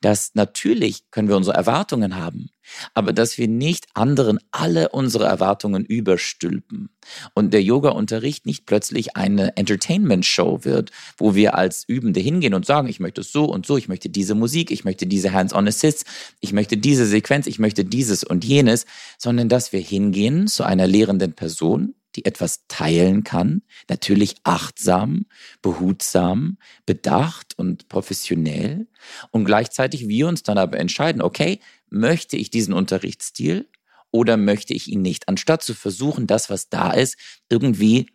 dass 0.00 0.34
natürlich 0.34 1.10
können 1.10 1.28
wir 1.28 1.36
unsere 1.36 1.56
Erwartungen 1.56 2.16
haben, 2.16 2.50
aber 2.94 3.12
dass 3.12 3.38
wir 3.38 3.48
nicht 3.48 3.86
anderen 3.94 4.38
alle 4.50 4.88
unsere 4.90 5.24
Erwartungen 5.24 5.84
überstülpen 5.84 6.90
und 7.34 7.52
der 7.52 7.62
Yoga-Unterricht 7.62 8.46
nicht 8.46 8.66
plötzlich 8.66 9.16
eine 9.16 9.56
Entertainment-Show 9.56 10.64
wird, 10.64 10.90
wo 11.16 11.34
wir 11.34 11.54
als 11.56 11.84
Übende 11.86 12.20
hingehen 12.20 12.54
und 12.54 12.66
sagen, 12.66 12.88
ich 12.88 13.00
möchte 13.00 13.22
so 13.22 13.44
und 13.44 13.66
so, 13.66 13.76
ich 13.76 13.88
möchte 13.88 14.08
diese 14.08 14.34
Musik, 14.34 14.70
ich 14.70 14.84
möchte 14.84 15.06
diese 15.06 15.32
Hands-on 15.32 15.68
Assists, 15.68 16.04
ich 16.40 16.52
möchte 16.52 16.76
diese 16.76 17.06
Sequenz, 17.06 17.46
ich 17.46 17.58
möchte 17.58 17.84
dieses 17.84 18.24
und 18.24 18.44
jenes, 18.44 18.86
sondern 19.18 19.48
dass 19.48 19.72
wir 19.72 19.80
hingehen 19.80 20.46
zu 20.46 20.64
einer 20.64 20.86
lehrenden 20.86 21.34
Person, 21.34 21.94
die 22.16 22.24
etwas 22.24 22.66
teilen 22.68 23.24
kann, 23.24 23.62
natürlich 23.88 24.36
achtsam, 24.44 25.26
behutsam, 25.62 26.58
bedacht 26.86 27.58
und 27.58 27.88
professionell. 27.88 28.86
Und 29.30 29.44
gleichzeitig 29.44 30.08
wir 30.08 30.28
uns 30.28 30.42
dann 30.42 30.58
aber 30.58 30.78
entscheiden, 30.78 31.22
okay, 31.22 31.60
möchte 31.90 32.36
ich 32.36 32.50
diesen 32.50 32.74
Unterrichtsstil 32.74 33.68
oder 34.10 34.36
möchte 34.36 34.74
ich 34.74 34.88
ihn 34.88 35.02
nicht, 35.02 35.28
anstatt 35.28 35.62
zu 35.62 35.74
versuchen, 35.74 36.26
das, 36.26 36.50
was 36.50 36.68
da 36.68 36.92
ist, 36.92 37.16
irgendwie 37.48 38.08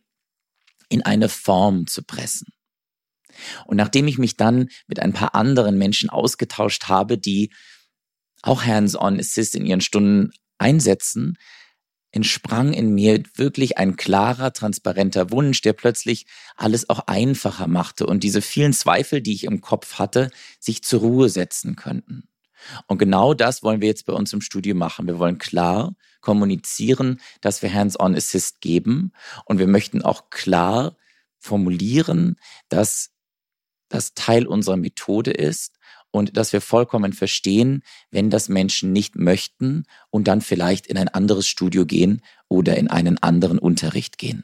in 0.88 1.04
eine 1.04 1.30
Form 1.30 1.88
zu 1.88 2.04
pressen. 2.04 2.48
Und 3.66 3.78
nachdem 3.78 4.08
ich 4.08 4.18
mich 4.18 4.38
dann 4.38 4.70
mit 4.88 5.00
ein 5.00 5.14
paar 5.14 5.36
anderen 5.36 5.78
Menschen 5.78 6.10
ausgetauscht 6.10 6.88
habe, 6.88 7.18
die 7.18 7.52
auch 8.42 8.64
Hands-on 8.64 9.20
Assist 9.20 9.56
in 9.56 9.66
ihren 9.66 9.82
Stunden 9.82 10.32
einsetzen, 10.58 11.38
entsprang 12.12 12.74
in 12.74 12.94
mir 12.94 13.24
wirklich 13.36 13.78
ein 13.78 13.96
klarer, 13.96 14.54
transparenter 14.54 15.32
Wunsch, 15.32 15.62
der 15.62 15.74
plötzlich 15.74 16.26
alles 16.56 16.90
auch 16.90 17.08
einfacher 17.08 17.68
machte 17.68 18.08
und 18.08 18.24
diese 18.24 18.42
vielen 18.42 18.74
Zweifel, 18.74 19.22
die 19.22 19.34
ich 19.34 19.44
im 19.44 19.62
Kopf 19.62 20.00
hatte, 20.00 20.32
sich 20.60 20.84
zur 20.84 21.02
Ruhe 21.02 21.30
setzen 21.30 21.76
könnten. 21.76 22.28
Und 22.88 22.98
genau 22.98 23.34
das 23.34 23.64
wollen 23.64 23.82
wir 23.82 23.88
jetzt 23.88 24.06
bei 24.06 24.14
uns 24.14 24.34
im 24.34 24.42
Studio 24.42 24.76
machen. 24.76 25.08
Wir 25.08 25.20
wollen 25.20 25.38
klar 25.38 25.96
kommunizieren, 26.22 27.22
dass 27.42 27.62
wir 27.62 27.74
Hands-on 27.74 28.16
Assist 28.16 28.60
geben 28.60 29.14
und 29.46 29.60
wir 29.60 29.68
möchten 29.68 30.02
auch 30.02 30.30
klar 30.30 30.98
formulieren, 31.38 32.36
dass 32.68 33.12
das 33.88 34.14
Teil 34.14 34.46
unserer 34.46 34.78
Methode 34.78 35.32
ist 35.32 35.79
und 36.12 36.38
dass 36.38 36.54
wir 36.54 36.62
vollkommen 36.62 37.14
verstehen, 37.14 37.84
wenn 38.12 38.30
das 38.30 38.50
Menschen 38.50 38.92
nicht 38.92 39.16
möchten 39.16 39.84
und 40.10 40.28
dann 40.28 40.42
vielleicht 40.42 40.88
in 40.88 40.98
ein 40.98 41.08
anderes 41.08 41.48
Studio 41.48 41.86
gehen 41.86 42.22
oder 42.48 42.78
in 42.78 42.88
einen 42.88 43.18
anderen 43.22 43.60
Unterricht 43.60 44.18
gehen. 44.18 44.44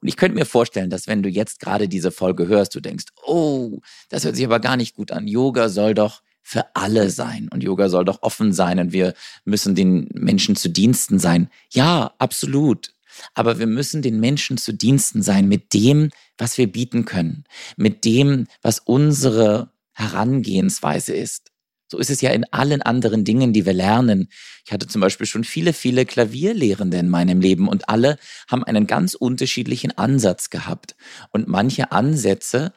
Und 0.00 0.08
ich 0.08 0.16
könnte 0.16 0.38
mir 0.38 0.46
vorstellen, 0.46 0.90
dass 0.90 1.06
wenn 1.06 1.22
du 1.22 1.28
jetzt 1.28 1.60
gerade 1.60 1.88
diese 1.88 2.10
Folge 2.10 2.46
hörst, 2.46 2.74
du 2.74 2.80
denkst, 2.80 3.06
oh, 3.24 3.80
das 4.08 4.24
hört 4.24 4.36
sich 4.36 4.44
aber 4.44 4.60
gar 4.60 4.76
nicht 4.76 4.94
gut 4.94 5.10
an. 5.10 5.26
Yoga 5.26 5.68
soll 5.68 5.94
doch 5.94 6.22
für 6.42 6.74
alle 6.74 7.10
sein 7.10 7.48
und 7.52 7.62
Yoga 7.62 7.88
soll 7.88 8.04
doch 8.04 8.22
offen 8.22 8.52
sein 8.52 8.78
und 8.78 8.92
wir 8.92 9.14
müssen 9.44 9.74
den 9.74 10.08
Menschen 10.14 10.56
zu 10.56 10.68
Diensten 10.68 11.18
sein. 11.18 11.50
Ja, 11.70 12.14
absolut. 12.18 12.94
Aber 13.34 13.58
wir 13.58 13.66
müssen 13.66 14.02
den 14.02 14.20
Menschen 14.20 14.56
zu 14.56 14.72
Diensten 14.72 15.22
sein 15.22 15.48
mit 15.48 15.74
dem, 15.74 16.10
was 16.38 16.58
wir 16.58 16.70
bieten 16.70 17.04
können, 17.04 17.44
mit 17.76 18.04
dem, 18.04 18.46
was 18.62 18.78
unsere 18.78 19.70
Herangehensweise 20.00 21.14
ist. 21.14 21.50
So 21.90 21.98
ist 21.98 22.10
es 22.10 22.20
ja 22.20 22.30
in 22.30 22.44
allen 22.52 22.82
anderen 22.82 23.24
Dingen, 23.24 23.52
die 23.52 23.66
wir 23.66 23.72
lernen. 23.72 24.28
Ich 24.64 24.72
hatte 24.72 24.86
zum 24.86 25.00
Beispiel 25.00 25.26
schon 25.26 25.42
viele, 25.42 25.72
viele 25.72 26.06
Klavierlehrende 26.06 26.98
in 26.98 27.08
meinem 27.08 27.40
Leben 27.40 27.68
und 27.68 27.88
alle 27.88 28.16
haben 28.48 28.62
einen 28.62 28.86
ganz 28.86 29.14
unterschiedlichen 29.14 29.98
Ansatz 29.98 30.50
gehabt. 30.50 30.94
Und 31.30 31.48
manche 31.48 31.90
Ansätze 31.90 32.72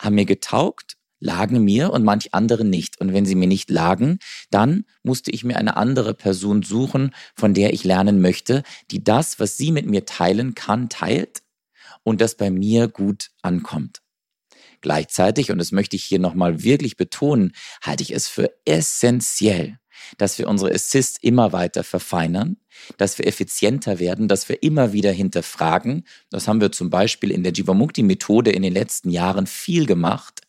haben 0.00 0.16
mir 0.16 0.24
getaugt, 0.24 0.96
lagen 1.20 1.62
mir 1.62 1.92
und 1.92 2.02
manch 2.02 2.34
andere 2.34 2.64
nicht. 2.64 3.00
Und 3.00 3.12
wenn 3.12 3.24
sie 3.24 3.36
mir 3.36 3.46
nicht 3.46 3.70
lagen, 3.70 4.18
dann 4.50 4.84
musste 5.04 5.30
ich 5.30 5.44
mir 5.44 5.56
eine 5.56 5.76
andere 5.76 6.14
Person 6.14 6.64
suchen, 6.64 7.14
von 7.36 7.54
der 7.54 7.72
ich 7.72 7.84
lernen 7.84 8.20
möchte, 8.20 8.64
die 8.90 9.04
das, 9.04 9.38
was 9.38 9.56
sie 9.56 9.70
mit 9.70 9.86
mir 9.86 10.06
teilen 10.06 10.56
kann, 10.56 10.88
teilt 10.88 11.42
und 12.02 12.20
das 12.20 12.34
bei 12.34 12.50
mir 12.50 12.88
gut 12.88 13.30
ankommt. 13.42 14.00
Gleichzeitig, 14.80 15.50
und 15.50 15.58
das 15.58 15.72
möchte 15.72 15.96
ich 15.96 16.04
hier 16.04 16.18
nochmal 16.18 16.62
wirklich 16.62 16.96
betonen, 16.96 17.52
halte 17.82 18.02
ich 18.02 18.12
es 18.12 18.28
für 18.28 18.50
essentiell, 18.64 19.78
dass 20.16 20.38
wir 20.38 20.48
unsere 20.48 20.72
Assists 20.72 21.18
immer 21.20 21.52
weiter 21.52 21.84
verfeinern, 21.84 22.56
dass 22.96 23.18
wir 23.18 23.26
effizienter 23.26 23.98
werden, 23.98 24.28
dass 24.28 24.48
wir 24.48 24.62
immer 24.62 24.92
wieder 24.92 25.12
hinterfragen. 25.12 26.06
Das 26.30 26.48
haben 26.48 26.60
wir 26.60 26.72
zum 26.72 26.88
Beispiel 26.88 27.30
in 27.30 27.42
der 27.42 27.52
Jivamukti-Methode 27.52 28.50
in 28.50 28.62
den 28.62 28.72
letzten 28.72 29.10
Jahren 29.10 29.46
viel 29.46 29.86
gemacht. 29.86 30.40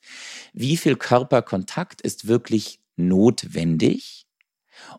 Wie 0.53 0.77
viel 0.77 0.95
Körperkontakt 0.95 2.01
ist 2.01 2.27
wirklich 2.27 2.79
notwendig, 2.95 4.25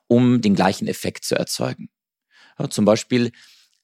um 0.08 0.42
den 0.42 0.54
gleichen 0.54 0.88
Effekt 0.88 1.24
zu 1.24 1.36
erzeugen? 1.36 1.88
Ja, 2.58 2.68
zum 2.68 2.84
Beispiel, 2.84 3.32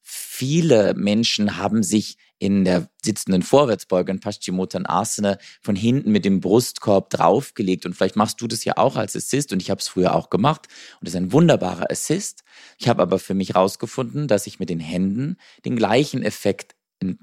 viele 0.03 0.95
Menschen 0.95 1.57
haben 1.57 1.83
sich 1.83 2.17
in 2.39 2.65
der 2.65 2.89
sitzenden 3.03 3.43
Vorwärtsbeuge 3.43 4.13
in 4.13 4.21
Paschimottanasana 4.21 5.39
von 5.61 5.77
hinten 5.77 6.13
mit 6.13 6.25
dem 6.25 6.41
Brustkorb 6.41 7.11
draufgelegt. 7.11 7.87
Und 7.87 7.95
vielleicht 7.95 8.17
machst 8.17 8.41
du 8.41 8.47
das 8.47 8.65
ja 8.65 8.77
auch 8.77 8.97
als 8.97 9.17
Assist 9.17 9.53
und 9.53 9.61
ich 9.61 9.71
habe 9.71 9.81
es 9.81 9.89
früher 9.89 10.15
auch 10.15 10.31
gemacht. 10.31 10.69
Und 11.01 11.09
das 11.09 11.15
ist 11.15 11.21
ein 11.21 11.33
wunderbarer 11.33 11.91
Assist. 11.91 12.45
Ich 12.79 12.89
habe 12.89 13.03
aber 13.03 13.19
für 13.19 13.35
mich 13.35 13.51
herausgefunden, 13.51 14.29
dass 14.29 14.47
ich 14.47 14.61
mit 14.61 14.71
den 14.71 14.81
Händen 14.81 15.37
den 15.65 15.77
gleichen 15.77 16.23
Effekt 16.23 16.75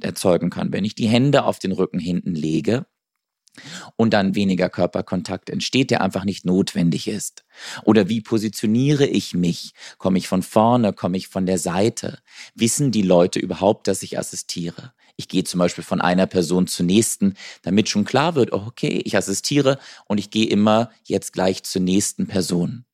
erzeugen 0.02 0.50
kann. 0.50 0.72
Wenn 0.72 0.86
ich 0.86 0.96
die 0.96 1.08
Hände 1.08 1.44
auf 1.44 1.60
den 1.60 1.72
Rücken 1.72 2.00
hinten 2.00 2.36
lege, 2.36 2.86
und 3.96 4.14
dann 4.14 4.36
weniger 4.36 4.70
Körperkontakt 4.70 5.50
entsteht, 5.50 5.92
der 5.92 6.02
einfach 6.02 6.26
nicht 6.26 6.46
notwendig 6.46 7.08
ist? 7.08 7.46
Oder 7.84 8.10
wie 8.10 8.22
positioniere 8.22 9.06
ich 9.06 9.34
mich? 9.34 9.74
Komme 9.98 10.18
ich 10.18 10.28
von 10.28 10.44
vorne? 10.44 10.94
Komme 10.94 11.18
ich 11.18 11.28
von 11.28 11.46
der 11.46 11.58
Seite? 11.58 12.20
Wissen 12.54 12.92
die 12.92 13.02
Leute 13.02 13.40
überhaupt, 13.40 13.88
dass 13.88 14.04
ich 14.04 14.20
assistiere? 14.20 14.94
Ich 15.18 15.28
gehe 15.28 15.44
zum 15.44 15.60
Beispiel 15.60 15.84
von 15.84 16.02
einer 16.02 16.28
Person 16.28 16.68
zur 16.68 16.86
nächsten, 16.86 17.36
damit 17.62 17.90
schon 17.90 18.06
klar 18.06 18.36
wird, 18.36 18.52
oh, 18.52 18.64
okay, 18.68 19.02
ich 19.06 19.16
assistiere 19.16 19.80
und 20.06 20.18
ich 20.18 20.30
gehe 20.30 20.48
immer 20.48 20.92
jetzt 21.06 21.34
gleich 21.34 21.64
zur 21.64 21.82
nächsten 21.82 22.28
Person. 22.28 22.86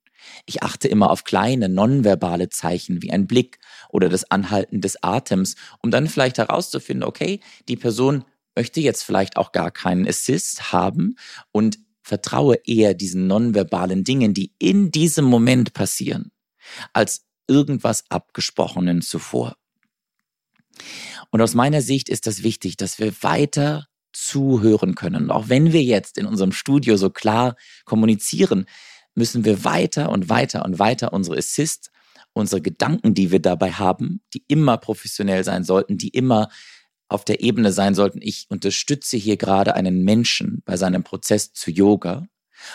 Ich 0.45 0.61
achte 0.61 0.87
immer 0.87 1.09
auf 1.09 1.23
kleine 1.23 1.67
nonverbale 1.67 2.49
Zeichen 2.49 3.01
wie 3.01 3.11
ein 3.11 3.27
Blick 3.27 3.59
oder 3.89 4.09
das 4.09 4.29
Anhalten 4.29 4.81
des 4.81 5.03
Atems, 5.03 5.55
um 5.81 5.91
dann 5.91 6.07
vielleicht 6.07 6.37
herauszufinden, 6.37 7.07
okay, 7.07 7.39
die 7.67 7.75
Person 7.75 8.23
möchte 8.55 8.81
jetzt 8.81 9.03
vielleicht 9.03 9.37
auch 9.37 9.51
gar 9.51 9.71
keinen 9.71 10.07
Assist 10.07 10.71
haben 10.71 11.15
und 11.51 11.79
vertraue 12.03 12.59
eher 12.65 12.93
diesen 12.93 13.27
nonverbalen 13.27 14.03
Dingen, 14.03 14.33
die 14.33 14.53
in 14.59 14.91
diesem 14.91 15.25
Moment 15.25 15.73
passieren, 15.73 16.31
als 16.93 17.25
irgendwas 17.47 18.05
Abgesprochenen 18.09 19.01
zuvor. 19.01 19.55
Und 21.31 21.41
aus 21.41 21.55
meiner 21.55 21.81
Sicht 21.81 22.09
ist 22.09 22.27
das 22.27 22.43
wichtig, 22.43 22.77
dass 22.77 22.99
wir 22.99 23.13
weiter 23.21 23.87
zuhören 24.13 24.95
können. 24.95 25.31
Auch 25.31 25.49
wenn 25.49 25.71
wir 25.71 25.81
jetzt 25.81 26.17
in 26.17 26.25
unserem 26.25 26.51
Studio 26.51 26.97
so 26.97 27.09
klar 27.09 27.55
kommunizieren, 27.85 28.65
müssen 29.15 29.45
wir 29.45 29.63
weiter 29.63 30.09
und 30.09 30.29
weiter 30.29 30.65
und 30.65 30.79
weiter 30.79 31.13
unsere 31.13 31.37
Assist, 31.37 31.91
unsere 32.33 32.61
Gedanken, 32.61 33.13
die 33.13 33.31
wir 33.31 33.39
dabei 33.39 33.71
haben, 33.71 34.21
die 34.33 34.43
immer 34.47 34.77
professionell 34.77 35.43
sein 35.43 35.63
sollten, 35.63 35.97
die 35.97 36.09
immer 36.09 36.49
auf 37.07 37.25
der 37.25 37.41
Ebene 37.41 37.73
sein 37.73 37.93
sollten, 37.93 38.19
ich 38.21 38.45
unterstütze 38.49 39.17
hier 39.17 39.35
gerade 39.35 39.75
einen 39.75 40.03
Menschen 40.03 40.61
bei 40.63 40.77
seinem 40.77 41.03
Prozess 41.03 41.51
zu 41.51 41.69
Yoga 41.69 42.27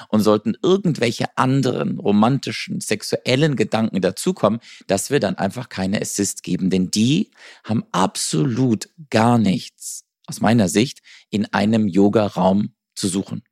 und 0.09 0.21
sollten 0.21 0.57
irgendwelche 0.63 1.37
anderen 1.37 1.99
romantischen, 1.99 2.81
sexuellen 2.81 3.57
Gedanken 3.57 4.01
dazukommen, 4.01 4.61
dass 4.87 5.11
wir 5.11 5.21
dann 5.21 5.37
einfach 5.37 5.69
keine 5.69 6.01
Assist 6.01 6.43
geben, 6.43 6.71
denn 6.71 6.91
die 6.91 7.31
haben 7.65 7.85
absolut 7.93 8.89
gar 9.11 9.39
nichts, 9.39 10.05
aus 10.27 10.41
meiner 10.41 10.69
Sicht, 10.69 11.01
in 11.31 11.47
einem 11.53 11.89
Yoga-Raum 11.89 12.75
zu 12.95 13.09
suchen. 13.09 13.43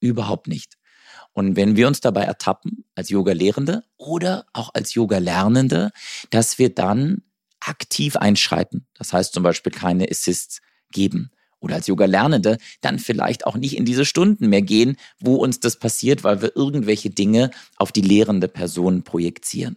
Überhaupt 0.00 0.46
nicht. 0.46 0.74
Und 1.32 1.56
wenn 1.56 1.76
wir 1.76 1.86
uns 1.86 2.00
dabei 2.00 2.24
ertappen, 2.24 2.84
als 2.94 3.10
Yoga-Lehrende 3.10 3.84
oder 3.96 4.46
auch 4.52 4.70
als 4.74 4.94
Yoga-Lernende, 4.94 5.92
dass 6.30 6.58
wir 6.58 6.74
dann 6.74 7.22
aktiv 7.60 8.16
einschreiten, 8.16 8.86
das 8.94 9.12
heißt 9.12 9.32
zum 9.32 9.42
Beispiel 9.42 9.72
keine 9.72 10.08
Assists 10.10 10.60
geben, 10.90 11.30
oder 11.60 11.76
als 11.76 11.86
Yoga-Lernende 11.86 12.58
dann 12.80 12.98
vielleicht 12.98 13.46
auch 13.46 13.56
nicht 13.56 13.76
in 13.76 13.84
diese 13.84 14.04
Stunden 14.04 14.48
mehr 14.48 14.62
gehen, 14.62 14.96
wo 15.20 15.36
uns 15.36 15.60
das 15.60 15.78
passiert, 15.78 16.24
weil 16.24 16.42
wir 16.42 16.56
irgendwelche 16.56 17.10
Dinge 17.10 17.50
auf 17.76 17.92
die 17.92 18.02
lehrende 18.02 18.48
Person 18.48 19.02
projizieren. 19.02 19.76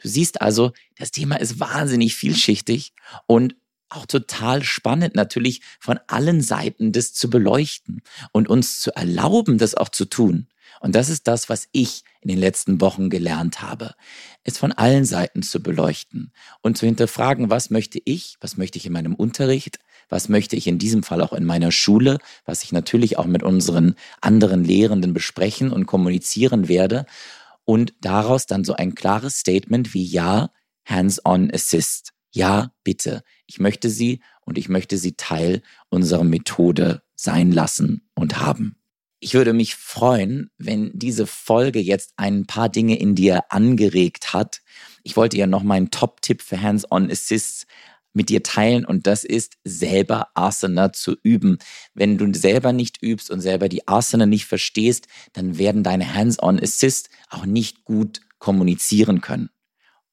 Du 0.00 0.08
siehst 0.08 0.40
also, 0.40 0.72
das 0.98 1.10
Thema 1.10 1.36
ist 1.36 1.58
wahnsinnig 1.60 2.14
vielschichtig 2.14 2.92
und 3.26 3.56
auch 3.88 4.06
total 4.06 4.62
spannend 4.62 5.14
natürlich 5.14 5.60
von 5.78 5.98
allen 6.06 6.40
Seiten 6.40 6.92
das 6.92 7.12
zu 7.12 7.30
beleuchten 7.30 8.02
und 8.32 8.48
uns 8.48 8.80
zu 8.80 8.94
erlauben, 8.94 9.58
das 9.58 9.74
auch 9.74 9.88
zu 9.88 10.04
tun. 10.04 10.48
Und 10.80 10.94
das 10.94 11.08
ist 11.08 11.28
das, 11.28 11.48
was 11.48 11.68
ich 11.72 12.02
in 12.20 12.28
den 12.28 12.38
letzten 12.38 12.80
Wochen 12.80 13.08
gelernt 13.08 13.62
habe, 13.62 13.94
es 14.42 14.58
von 14.58 14.72
allen 14.72 15.04
Seiten 15.04 15.42
zu 15.42 15.62
beleuchten 15.62 16.32
und 16.62 16.76
zu 16.76 16.86
hinterfragen, 16.86 17.50
was 17.50 17.70
möchte 17.70 18.00
ich, 18.04 18.36
was 18.40 18.56
möchte 18.56 18.78
ich 18.78 18.86
in 18.86 18.92
meinem 18.92 19.14
Unterricht, 19.14 19.78
was 20.08 20.28
möchte 20.28 20.56
ich 20.56 20.66
in 20.66 20.78
diesem 20.78 21.02
Fall 21.02 21.20
auch 21.20 21.32
in 21.32 21.44
meiner 21.44 21.72
Schule, 21.72 22.18
was 22.44 22.62
ich 22.62 22.72
natürlich 22.72 23.18
auch 23.18 23.26
mit 23.26 23.42
unseren 23.42 23.94
anderen 24.20 24.64
Lehrenden 24.64 25.14
besprechen 25.14 25.70
und 25.70 25.86
kommunizieren 25.86 26.68
werde 26.68 27.06
und 27.64 27.94
daraus 28.00 28.46
dann 28.46 28.64
so 28.64 28.74
ein 28.74 28.94
klares 28.94 29.38
Statement 29.38 29.94
wie 29.94 30.04
ja, 30.04 30.50
hands-on 30.84 31.50
assist. 31.52 32.12
Ja, 32.30 32.72
bitte. 32.82 33.22
Ich 33.46 33.60
möchte 33.60 33.90
sie 33.90 34.20
und 34.44 34.58
ich 34.58 34.68
möchte 34.68 34.98
sie 34.98 35.12
Teil 35.12 35.62
unserer 35.88 36.24
Methode 36.24 37.02
sein 37.14 37.52
lassen 37.52 38.08
und 38.14 38.38
haben. 38.38 38.76
Ich 39.20 39.32
würde 39.32 39.54
mich 39.54 39.74
freuen, 39.74 40.50
wenn 40.58 40.90
diese 40.92 41.26
Folge 41.26 41.80
jetzt 41.80 42.12
ein 42.16 42.44
paar 42.44 42.68
Dinge 42.68 42.98
in 42.98 43.14
dir 43.14 43.44
angeregt 43.48 44.34
hat. 44.34 44.60
Ich 45.02 45.16
wollte 45.16 45.38
ja 45.38 45.46
noch 45.46 45.62
meinen 45.62 45.90
Top-Tipp 45.90 46.42
für 46.42 46.60
Hands-on 46.60 47.10
Assists 47.10 47.66
mit 48.14 48.30
dir 48.30 48.42
teilen 48.42 48.84
und 48.84 49.06
das 49.06 49.24
ist 49.24 49.54
selber 49.64 50.28
Asana 50.34 50.92
zu 50.92 51.16
üben. 51.22 51.58
Wenn 51.92 52.16
du 52.16 52.32
selber 52.32 52.72
nicht 52.72 53.02
übst 53.02 53.30
und 53.30 53.40
selber 53.40 53.68
die 53.68 53.86
Asana 53.86 54.26
nicht 54.26 54.46
verstehst, 54.46 55.08
dann 55.32 55.58
werden 55.58 55.82
deine 55.82 56.14
Hands-on 56.14 56.60
Assist 56.60 57.10
auch 57.28 57.44
nicht 57.44 57.84
gut 57.84 58.20
kommunizieren 58.38 59.20
können. 59.20 59.50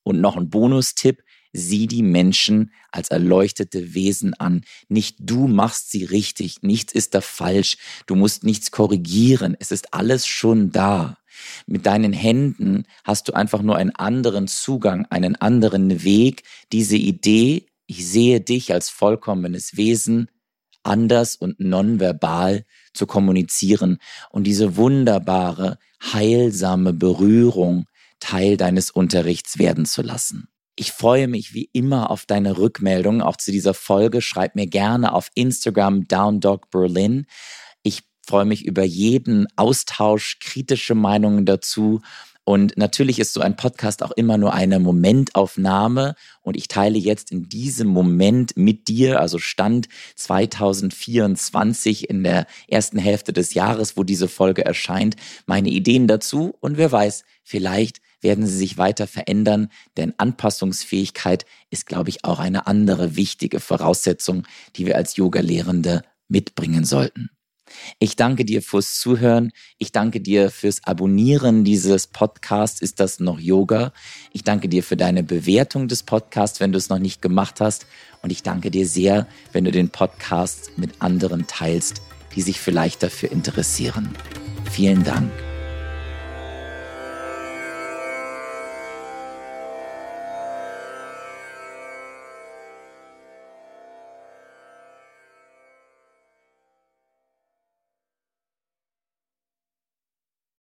Und 0.04 0.20
noch 0.20 0.36
ein 0.36 0.50
Bonustipp, 0.50 1.24
sieh 1.54 1.88
die 1.88 2.04
Menschen 2.04 2.72
als 2.92 3.10
erleuchtete 3.10 3.94
Wesen 3.94 4.34
an. 4.36 4.62
Nicht 4.90 5.18
du 5.20 5.48
machst 5.48 5.92
sie 5.92 6.06
richtig, 6.06 6.64
nichts 6.64 6.94
ist 6.94 7.14
da 7.14 7.22
falsch, 7.22 7.78
du 8.06 8.16
musst 8.16 8.44
nichts 8.44 8.72
korrigieren, 8.72 9.56
es 9.60 9.72
ist 9.72 9.94
alles 9.94 10.28
schon 10.28 10.72
da. 10.72 11.18
Mit 11.66 11.86
deinen 11.86 12.14
Händen 12.14 12.86
hast 13.04 13.28
du 13.28 13.34
einfach 13.34 13.62
nur 13.62 13.78
einen 13.78 13.96
anderen 13.96 14.48
Zugang, 14.48 15.06
einen 15.10 15.36
anderen 15.36 16.04
Weg, 16.04 16.44
diese 16.72 16.98
Idee 16.98 17.68
ich 17.92 18.08
sehe 18.08 18.40
dich 18.40 18.72
als 18.72 18.90
vollkommenes 18.90 19.76
Wesen, 19.76 20.30
anders 20.82 21.36
und 21.36 21.60
nonverbal 21.60 22.64
zu 22.94 23.06
kommunizieren 23.06 23.98
und 24.30 24.46
diese 24.46 24.78
wunderbare, 24.78 25.78
heilsame 26.02 26.94
Berührung 26.94 27.88
Teil 28.22 28.56
deines 28.56 28.92
Unterrichts 28.92 29.60
werden 29.60 29.86
zu 29.86 30.04
lassen. 30.04 30.48
Ich 30.78 30.94
freue 30.94 31.28
mich 31.28 31.54
wie 31.54 31.70
immer 31.74 32.12
auf 32.12 32.26
deine 32.26 32.58
Rückmeldung, 32.58 33.22
auch 33.22 33.36
zu 33.36 33.52
dieser 33.52 33.74
Folge. 33.74 34.22
Schreib 34.22 34.56
mir 34.56 34.68
gerne 34.68 35.12
auf 35.12 35.30
Instagram 35.36 36.08
DownDogBerlin. 36.08 37.26
Ich 37.84 38.04
freue 38.26 38.46
mich 38.46 38.64
über 38.66 38.84
jeden 38.84 39.48
Austausch, 39.58 40.40
kritische 40.40 40.96
Meinungen 40.96 41.46
dazu 41.46 42.00
und 42.44 42.76
natürlich 42.76 43.20
ist 43.20 43.34
so 43.34 43.42
ein 43.42 43.56
Podcast 43.56 44.02
auch 44.02 44.12
immer 44.12 44.38
nur 44.38 44.54
eine 44.54 44.80
Momentaufnahme 44.80 46.16
und 46.42 46.58
ich 46.58 46.68
teile 46.68 46.98
jetzt 46.98 47.32
in 47.32 47.48
diesem 47.50 47.88
Moment 47.88 48.58
mit 48.58 48.88
dir, 48.88 49.20
also 49.20 49.38
Stand 49.38 49.88
2024 50.16 52.10
in 52.10 52.24
der 52.24 52.48
ersten 52.68 52.98
Hälfte 52.98 53.32
des 53.32 53.54
Jahres, 53.54 53.96
wo 53.96 54.04
diese 54.04 54.28
Folge 54.28 54.66
erscheint, 54.66 55.16
meine 55.46 55.70
Ideen 55.70 56.08
dazu 56.08 56.56
und 56.60 56.78
wer 56.78 56.92
weiß, 56.92 57.24
vielleicht 57.44 58.02
werden 58.22 58.46
sie 58.46 58.58
sich 58.58 58.78
weiter 58.78 59.08
verändern, 59.08 59.70
denn 59.98 60.14
Anpassungsfähigkeit 60.18 61.46
ist, 61.70 61.86
glaube 61.86 62.10
ich, 62.10 62.24
auch 62.24 62.40
eine 62.40 62.68
andere 62.68 63.16
wichtige 63.16 63.60
Voraussetzung, 63.60 64.48
die 64.76 64.86
wir 64.86 64.96
als 64.96 65.16
Yoga-Lehrende 65.16 66.04
mitbringen 66.28 66.86
sollten. 66.86 67.30
Ich 68.00 68.16
danke 68.16 68.46
dir 68.46 68.62
fürs 68.62 69.00
Zuhören. 69.00 69.52
Ich 69.78 69.92
danke 69.92 70.22
dir 70.22 70.50
fürs 70.50 70.84
Abonnieren 70.84 71.64
dieses 71.64 72.08
Podcasts. 72.08 72.82
Ist 72.82 73.00
das 73.00 73.20
noch 73.20 73.40
Yoga? 73.40 73.94
Ich 74.32 74.44
danke 74.44 74.70
dir 74.70 74.84
für 74.84 74.98
deine 74.98 75.24
Bewertung 75.24 75.88
des 75.88 76.04
Podcasts, 76.04 76.60
wenn 76.60 76.72
du 76.72 76.78
es 76.78 76.90
noch 76.90 77.00
nicht 77.00 77.22
gemacht 77.22 77.62
hast. 77.62 77.86
Und 78.22 78.32
ich 78.32 78.44
danke 78.44 78.72
dir 78.72 78.88
sehr, 78.88 79.28
wenn 79.52 79.66
du 79.66 79.72
den 79.72 79.90
Podcast 79.90 80.78
mit 80.78 81.02
anderen 81.02 81.48
teilst, 81.48 82.02
die 82.36 82.42
sich 82.42 82.60
vielleicht 82.60 83.04
dafür 83.04 83.32
interessieren. 83.32 84.10
Vielen 84.72 85.04
Dank. 85.04 85.32